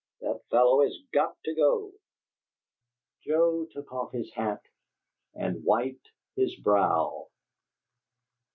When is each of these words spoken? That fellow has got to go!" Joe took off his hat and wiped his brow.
That 0.21 0.39
fellow 0.49 0.81
has 0.81 0.97
got 1.13 1.35
to 1.43 1.53
go!" 1.53 1.91
Joe 3.23 3.67
took 3.71 3.93
off 3.93 4.11
his 4.13 4.33
hat 4.33 4.63
and 5.35 5.63
wiped 5.63 6.09
his 6.35 6.55
brow. 6.55 7.27